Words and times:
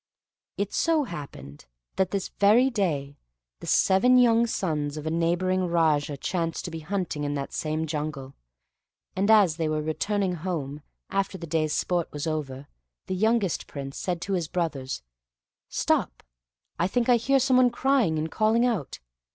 It 0.57 0.73
so 0.73 1.03
happened 1.03 1.67
that 1.97 2.09
this 2.09 2.29
very 2.39 2.71
day 2.71 3.17
the 3.59 3.67
seven 3.67 4.17
young 4.17 4.47
sons 4.47 4.97
of 4.97 5.05
a 5.05 5.11
neighboring 5.11 5.67
Raja 5.67 6.17
chanced 6.17 6.65
to 6.65 6.71
be 6.71 6.79
hunting 6.79 7.23
in 7.23 7.35
that 7.35 7.53
same 7.53 7.85
jungle, 7.85 8.33
and 9.15 9.29
as 9.29 9.57
they 9.57 9.69
were 9.69 9.79
returning 9.83 10.33
home, 10.37 10.81
after 11.11 11.37
the 11.37 11.45
day's 11.45 11.73
sport 11.73 12.11
was 12.11 12.25
over, 12.25 12.65
the 13.05 13.13
youngest 13.13 13.67
Prince 13.67 13.95
said 13.95 14.21
to 14.21 14.33
his 14.33 14.47
brothers: 14.47 15.03
"Stop, 15.69 16.23
I 16.79 16.87
think 16.87 17.07
I 17.07 17.17
hear 17.17 17.37
some 17.39 17.57
one 17.57 17.69
crying 17.69 18.17
and 18.17 18.31
calling 18.31 18.65
out. 18.65 18.97